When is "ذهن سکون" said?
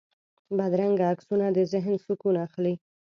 1.73-2.35